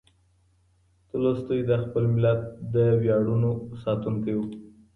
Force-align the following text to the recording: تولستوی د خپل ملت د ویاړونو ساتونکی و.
تولستوی 1.09 1.59
د 1.69 1.71
خپل 1.83 2.03
ملت 2.13 2.39
د 2.73 2.75
ویاړونو 3.01 3.51
ساتونکی 3.83 4.33
و. 4.37 4.41